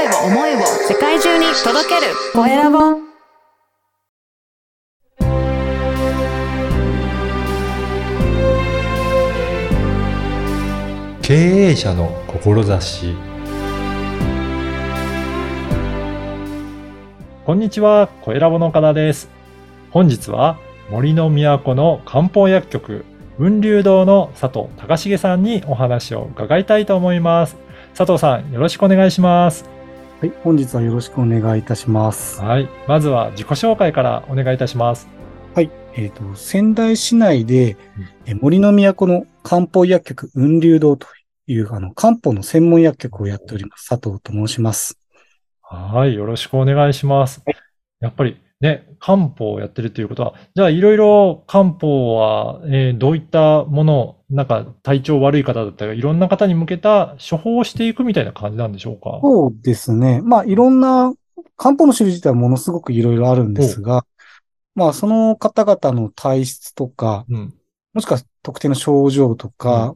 [0.00, 2.78] 声を思いを世界中に届けるコエラボ
[11.20, 13.14] 経営者の志
[17.44, 19.28] こんにちは、コエラボの岡田です。
[19.90, 20.56] 本日は
[20.88, 23.04] 森の都の漢方薬局
[23.36, 27.58] 雲流堂の佐藤隆重さんにお話を伺いたいと思います。
[27.94, 29.79] 佐藤さん、よろしくお願いします。
[30.20, 32.42] はい、本日はよろしくお願いいたします。
[32.42, 32.68] はい。
[32.86, 35.08] まずは自己紹介からお願いいたします。
[35.54, 37.78] はい、えっ、と、仙台市内で、
[38.26, 41.06] え森の都の漢方薬局雲流堂と
[41.46, 43.88] いう、あの、漢方の専門薬局をやっております。
[43.88, 45.00] 佐藤と申します。
[45.62, 46.14] はい。
[46.14, 47.42] よろしくお願いします。
[48.00, 59.18] やっぱりね、漢方をやってるということは、じゃあいろいろ漢方は、えーどういったもの、なんか体調悪い方だったり、いろんな方に向けた処方をしていくみたいな感じなんでしょうか？
[59.22, 60.20] そうですね。
[60.22, 61.12] まあ、いろんな、
[61.56, 64.06] 漢方の種類自体はものすごくいろいろあるんですが、
[64.74, 67.54] まあ、その方々の体質とか、うん。
[67.92, 69.94] もしくは特定の症状とか、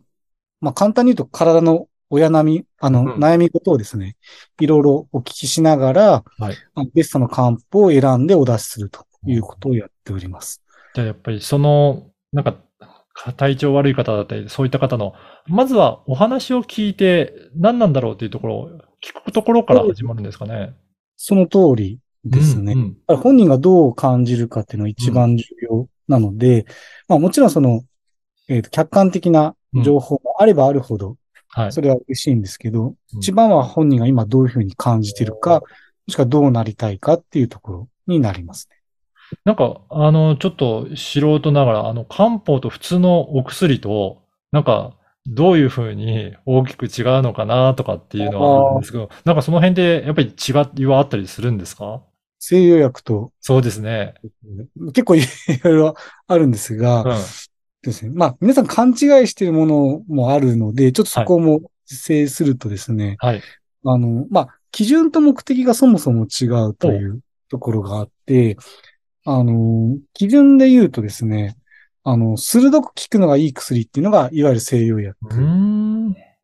[0.61, 4.17] まあ、簡単に言うと体の親並み、あの、うん悩み事をですね、
[4.61, 6.57] いろいろお聞きしながら、はい
[6.93, 10.63] ベストの漢方を選んでお出しするということをやっております。
[10.95, 12.57] じゃあやっぱりその、なんか、
[13.37, 15.15] 体調悪い方だったり、そういった方の、
[15.47, 18.71] まずはお話を聞いて何なんだろうというところを
[19.03, 20.75] 聞くところから始まるんですかね。
[21.17, 22.73] その通りですね。
[22.73, 26.67] うんうん本人がどう感じるかっていうのが一番重要なので、
[27.09, 27.83] まあもちろんその、
[28.49, 29.55] えーと客観的な
[29.85, 31.17] 情報もあればあるほど、
[31.49, 31.73] はい。
[31.73, 35.67] それは嬉しいんですけど、うん一番は本人が今どういうふうに感じてるか、も
[36.09, 38.77] しくはどうなりたいかっていうところになりますね。
[39.45, 44.23] なんか、あの、ちょっと素人ながら、あの、漢方と普通のお薬と、
[44.53, 50.53] なんか、どういうふうに大きく違うのかなとかっていうのはあるんですけど、なんかその辺でやっぱり違
[50.83, 52.03] いはあったりするんですか？
[52.41, 54.13] 西洋薬とそうですね。
[54.89, 55.23] 結構い
[55.63, 55.95] ろいろ
[56.27, 57.17] あるんですが、うん。
[57.81, 58.13] ですね。
[58.15, 58.97] まあ、皆さん勘違い
[59.27, 63.43] しているものもあるので、ちょっとそこも制するとですね、はい。
[63.87, 68.59] あの、まあ、基準と目的がそもそも違うというところがあって、
[69.25, 71.57] あの、基準で言うとですね、
[72.03, 75.17] あの、鋭く効くのがいい薬っていうのが、いわゆる西洋薬。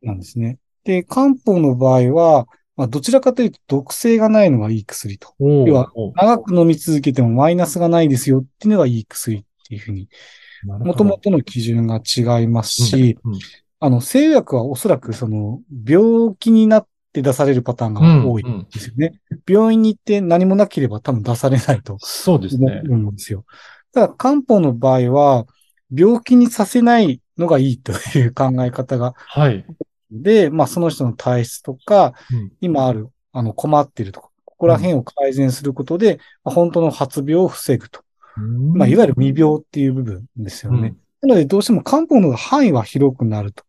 [0.01, 0.57] なんですね。
[0.83, 5.35] で、漢方の場合は、まあ、どちらかというと毒性がないのがいい薬と。
[5.39, 10.09] 要は長く飲み続けてもマイナスがないですよっていうのがいい薬っていうふうに、
[10.65, 13.39] もともとの基準が違いますし、うんうん
[13.83, 19.19] あの、西洋薬はおそらくその、病気になって出されるパターンが多いうんうんんですよね。
[19.47, 22.81] 病院に行って何もなければ多分出されないとそうですね。
[22.85, 23.45] 思うんですよ。
[23.93, 25.45] ただ、漢方の場合は、
[25.93, 29.65] 病気にさせないのがいいという考え方が、はい。
[30.11, 38.01] で、まあ、その人の体質とか、うん今ある、あの、困っているとか、ここら辺を改善することで、まあ本当の発病を防ぐと。
[38.37, 40.95] まあ、いわゆる未病っていう部分ですよね。
[41.21, 43.63] なので、どうしても漢方の範囲は広くなると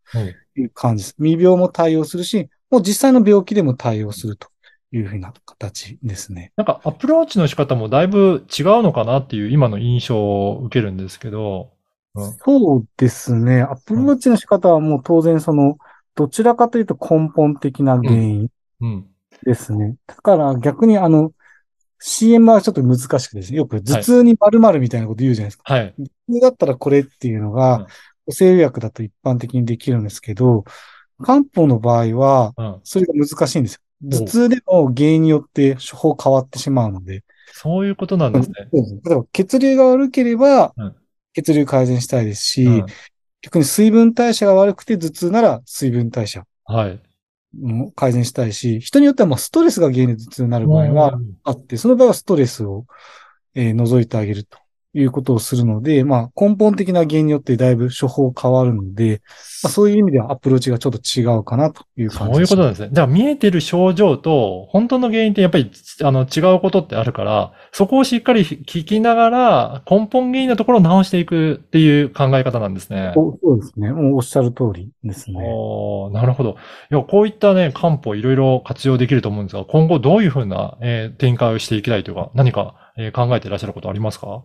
[0.57, 1.15] いう感じです。
[1.19, 4.49] 未病も対応するし、もう実際の病気でも対応すると
[4.93, 6.53] いうふうな形ですね。
[6.57, 11.71] なんかアプローチの仕方もだいぶ違うのかなっていう今の印象を受けるんですけど。
[12.15, 13.63] うんそうですね。
[13.63, 15.79] アプローチの仕方はもう当然その、
[16.15, 18.49] どちらかというと根本的な原因
[18.81, 19.07] うん。
[19.45, 19.97] ですね。
[20.07, 21.33] だから逆にあの、
[22.01, 23.59] CM はちょっと難しくですね。
[23.59, 25.73] よく頭痛に〇〇みたいなこと言うじゃないですか。
[25.73, 25.95] はい。
[26.29, 27.87] 頭痛だったらこれっていうのうんが、
[28.29, 30.65] 西洋薬だと一般的にできるんですけど、
[31.21, 32.81] 漢方の場合は、うん。
[32.85, 33.81] それが難しいんですよ。
[34.11, 37.25] 頭痛でも原因によって処方変わってしまうので。
[37.55, 38.55] そういうことなんですね。
[38.73, 40.95] 例えば血流が悪ければうん、
[41.35, 42.87] 血流改善したいですし、うん
[43.45, 47.01] 逆に水分代謝が悪くて頭痛なら水分代謝はい。
[47.61, 52.87] も改善したいし、人によってはまあストレスが原因で頭痛になる場合はうんあって、その場合はストレスを、
[53.55, 54.59] えー除いてあげると
[54.95, 59.23] いうことをするので、まあ根本的な原因によってだいぶ処方変わるので、
[59.63, 62.89] まあ、そういう意味ではアプローチがちょっと違うかなという感じそういうことでですね。
[62.93, 65.71] じゃあ見えてる症状と本当の原因ってやっぱり
[66.03, 73.13] あの違うことってあるから、そこをしっかり聞きながら根本原因のところを直していくっていう考え方なんですね。
[73.15, 73.91] そうですね。
[73.93, 75.39] おっしゃる通りですね。
[76.13, 76.57] なるほど。
[76.91, 84.43] いや、こういったね、漢方いろいろ活用できると思うんですが、今後どういうふうな、えー展開をしていきたいというか、何か、えー考えていらっしゃることありますか？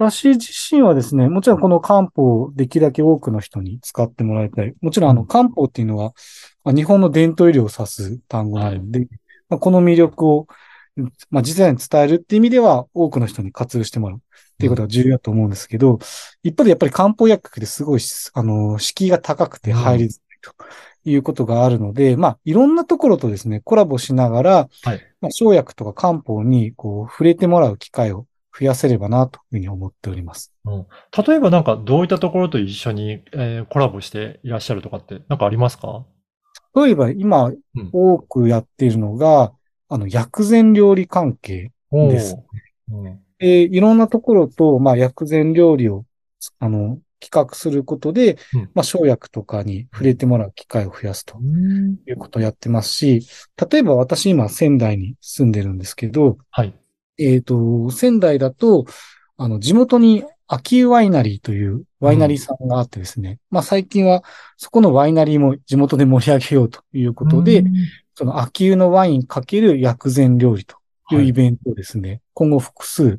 [0.00, 4.72] 私自身はですね、もちろんこの漢方をできるだけ多くの人に使ってもらいたい。
[4.80, 6.14] もちろんあの漢方っていうのは、
[6.64, 9.00] まあ日本の伝統医療を指す単語なので、
[9.50, 10.46] まあこの魅力を、
[11.28, 14.20] まあ、実際に伝えるっていう意味では多くの人に活用してもらうっ
[14.56, 15.98] ていうことが重要だと思うんですけど、
[16.42, 18.00] 一方でやっぱり漢方薬局ですごい、
[18.32, 20.54] あの、敷居が高くて入りづらいと
[21.10, 25.00] いうことがあるので、まあ、いろんなところとですね、コラボしながら、はい。
[25.20, 28.24] まあ、生薬とか漢方に、こう、触れてもらう機会を
[28.58, 30.52] 増やせればな、というふうに思っております。
[30.64, 36.04] 例えばなんかどういったところと一緒に、えーコラボしていらっしゃるとかってなんかありますか？
[36.74, 39.52] 例えば、今うん、多くやっているのが、
[39.88, 42.36] あの、薬膳料理関係です
[42.90, 43.06] おー。
[43.06, 43.20] うん。
[43.38, 46.04] で、いろんなところと、まあ、薬膳料理を、
[46.60, 48.70] あの、企画することで、うん。
[48.74, 51.96] まあ、生薬とかに触れてもらう機会を増やすとうん。
[52.06, 53.26] いうことをやってますし、
[53.70, 56.72] 例えば私今仙台に住んでるんですけど、はい。
[57.20, 58.86] えっ、と、仙台だと、
[59.36, 64.24] あの、地元に秋湯ワイナリーというワイナリーさんがあってですね、まあ最近は
[64.56, 67.72] そこのワイナリーも地元で盛り上げようということで、うん。
[68.14, 70.76] その秋湯のワインかける薬膳料理と
[71.12, 71.28] いうはい。
[71.28, 73.18] イベントをですね、今後複数えー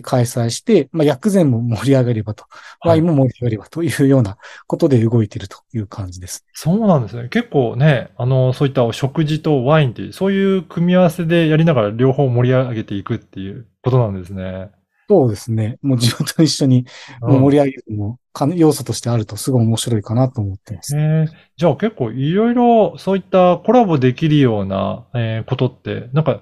[0.00, 6.46] 開催して、まあ、薬膳も盛り上げればと、はいワインも盛り上げればというようなことで動いているという感じです。
[6.54, 7.28] そうなんですね。
[7.28, 14.70] 結構ね、あの、そういった食事とワインっていう、そういう組み合わせでやりながら両方盛り上げていくっていうことなんですね。
[15.10, 15.76] そうですね。
[15.82, 16.86] もう地元と一緒に
[17.20, 20.96] 盛り上げるのもか要素としてあるとすごい面白いかなと思ってます。
[20.96, 26.40] えーじゃあ結構いろいろそういったコラボできるような、えーことって、なんか、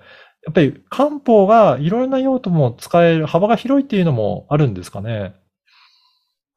[0.48, 5.34] やっぱり漢方がいろんな用途も使える幅が広いっていうのもあるんですかね？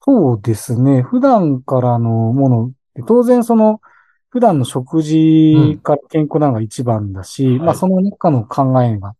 [0.01, 1.01] そうですね。
[1.01, 2.71] 普段からのもの、
[3.05, 3.81] 当然その、
[4.29, 7.59] 普段の食事から健康なのが一番だし、はい。
[7.59, 9.13] まあその中の考えが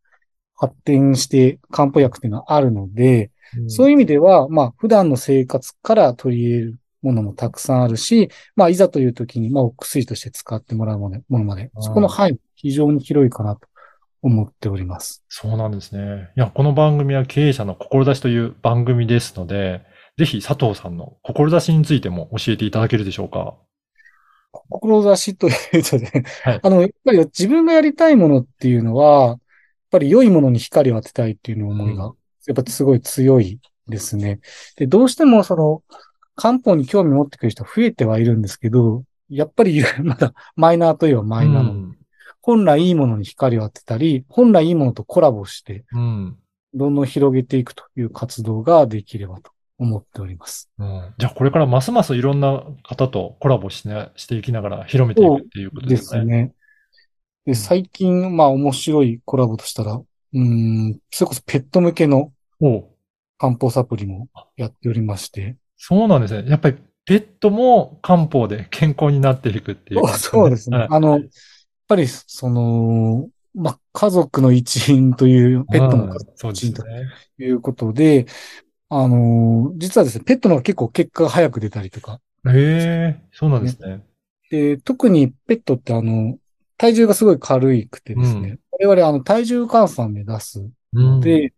[0.55, 3.29] 発展して漢方薬っていうのはあるので、
[3.67, 13.67] そういう意味では、まあ普段の生活から取り入れるものもたくさんあるし、まあいざという時に、まあお薬として使ってもらうものものまで、うんそこの範囲非常に広いかなと
[14.21, 15.23] 思っております。
[15.29, 16.29] そうなんですね。
[16.37, 19.81] いや、この番組は経営者の志という番組ですので、
[20.17, 23.55] ぜひ佐藤さんの志についても教えていただけるでしょうか？
[24.69, 29.39] 志というとね、はいあの、やっぱり自分がやりたいものっていうのは、やっ
[29.89, 34.39] ぱり良いものに光を当てたいっていう思いが、うやっぱすごい強いですね。
[34.75, 35.83] で、どうしてもその、
[36.35, 41.71] 漢方に興味持ってくる人増えてはいるんですけど、やっぱり まだマイナーといえばマイナーなの。
[41.71, 41.80] うん
[42.41, 46.37] 本来いいものに光を当てたり、本来いいものとコラボして、うん。
[46.73, 50.69] どんどん広げていくという活動ができればと思っております。
[50.77, 56.21] うんじゃあ、これからますますいろんな方とコラボし,、ね、していきながら広めていくっていうことでですね。
[56.21, 56.53] すね。
[57.45, 62.31] で、最近、まあ面白いコラボとしたら、うーん、それこそペット向けの
[63.37, 65.57] 漢方サプリもやっておりまして。
[65.75, 66.49] そうなんですね。
[66.49, 70.77] やっぱりペットも漢方で健康になっていくっていう、そうですね。
[70.77, 71.19] はいあの、
[71.91, 76.73] ぱり、その、まあ、家族の一員という、ペットも家族うんそうですね。
[77.37, 78.27] ということで、
[78.87, 82.21] あの、実はですね、ペットの方が結構結果が早く出たりとか。
[82.47, 84.03] ええそうなんですね。
[84.49, 86.37] で、特にペットってあの、
[86.77, 91.53] 体重がすごい軽いくてですね、我々あの、体重換算で出すうん、で、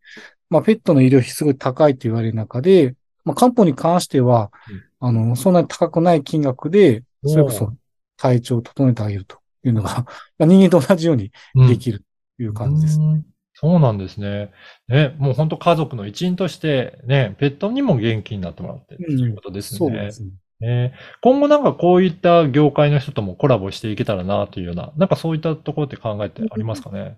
[0.49, 4.51] まあ、ペットの医療費すごい高いと言われる中で、まあ、漢方に関しては、
[4.99, 7.73] あの、そんなに高くない金額で、それこおそ
[8.17, 10.05] 体調を整えてあげるというのが、
[10.37, 12.03] まあ、人間と同じようにうんできる
[12.37, 12.99] という感じです。
[12.99, 13.25] うん
[13.55, 14.51] そうなんですね。
[14.89, 19.77] ね、もう本当家族の一員として、ね、ペットにも元気になってもらってとうんいうことですね。
[19.77, 20.31] そうですね。
[20.59, 27.15] ね今後なんかこういった業界の人ともコラボしていけたらなというような、なんかそういったところって考えてありますかね？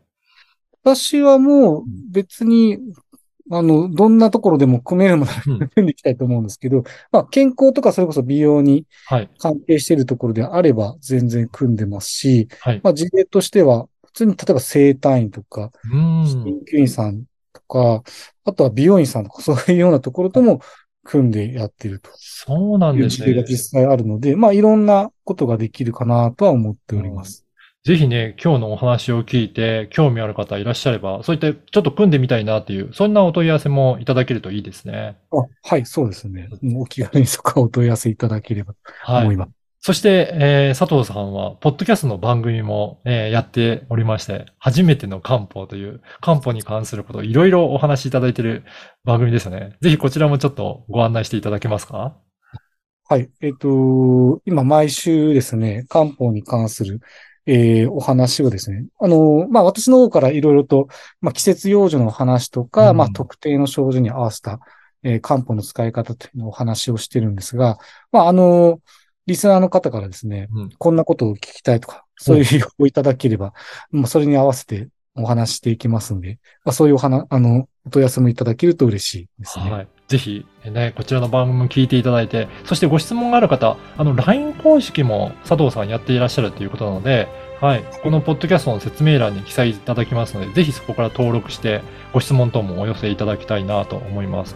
[0.83, 2.77] 私はもう別に、
[3.51, 9.29] あの、どんなところでも組めるものうんに組んでいきたいと思うんですけど、まあ、健康とかそれこそ美容にはい。
[9.37, 12.81] 関係しているところであれば全然組んでますし、はい。
[12.83, 16.23] まあ、事例としては、普通に例えば整体院とか、うん。
[16.23, 18.03] 鍼灸院さんとか、
[18.45, 20.61] あとは美容院さんとか、 そういうようなところとも
[21.03, 23.47] 組んでやっているとそうなんですね事例が。
[23.47, 27.44] 実際あるので、まあいろんなことができるかなとは思っております。
[27.85, 35.17] ぜひね、今日のお話を聞いて、興味ある方いらっしゃれば、そういったちょっと組んでみたいなっていう、そんなお問い合わせもいただけるといいですね。
[35.31, 36.49] あはい、そうですね。
[36.75, 39.23] お気軽にそこはお問い合わせいただければとはい。
[39.25, 39.51] 思います。
[39.81, 48.63] そして、えー佐藤さんは、ポッドキャストの番組も、えーやっておりまして、初めての漢方という、漢方に関することをいろいろお話しいただいている
[49.03, 49.77] 番組ですよね。
[49.81, 52.17] ぜひこちらもちょっとご案内していただけますか？
[53.07, 53.29] はい。
[53.41, 56.99] えっ、と、今毎週ですね、漢方に関する、
[57.45, 60.87] えーお話をですね、あの、まあ、私の方からいろいろと、
[61.21, 64.59] まあ、季節養生の話とか、うんまあ、特定の症状に合わせた、
[65.03, 67.77] えー漢方の使い方というのをお話をしてるんですが、
[68.11, 68.79] まあ、あの、
[69.27, 70.69] リスナーの方からですね、うん。
[70.77, 73.53] こんなことを聞きたいとか、そういう要望いただければ、
[73.91, 79.71] まあ、それに合わせてお話ししていきますので、まあ、そういうお話、あの、お問い合わせもいただけると嬉しいですね。
[79.71, 79.87] はい。
[80.07, 87.27] ぜひ、ね、こちらの番組も聞いていただいて、そしてご質問がある方、あの、LINE 公式も佐藤さんやっていらっしゃるということなので、
[87.59, 91.81] はい、このポッドキャストの説明欄に記載いただきますので、ぜひそこから登録して、
[92.13, 94.55] ご質問等もお寄せいただきたいなと思います。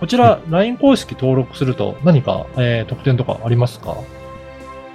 [0.00, 3.96] こちら、LINE 公式登録すると何か、えー特典とかありますか？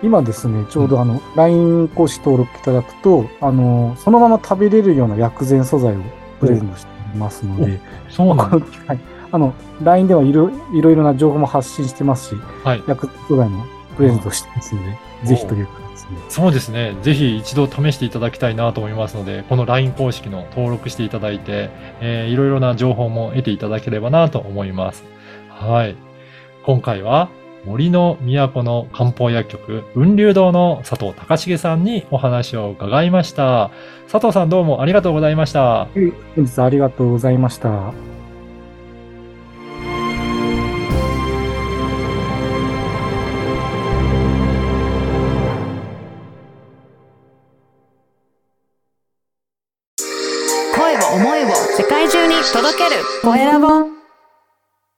[0.01, 5.99] 今ですね、ちょうどあの、LINE 公式登録いただくと、あの、そのまま食べれるような薬膳素材を
[6.39, 7.79] プレゼントしていますので、
[8.09, 8.65] そうなんだ。
[8.87, 8.99] はい。
[9.31, 12.83] あの、LINE ではいろいろいろな情報も発信してますし、はい。
[12.87, 16.17] 薬膳素材もプレゼントしてますので、ぜひという感じですね。
[16.29, 16.95] そうですね。
[17.01, 21.69] ぜひ一度試していただきたいなと思いますので、この LINE 公式の登録していただいて、
[22.01, 25.03] えーいろいろな情報も得ていただければなと思います。
[25.49, 25.95] はい。
[26.63, 27.29] 今回は
[27.65, 33.71] 森の都の漢方薬局雲流堂の佐藤隆重さんにお話を伺いました。
[34.11, 35.87] 佐藤さんどうもありがとうございました。
[36.35, 38.10] 本日はありがとうございました。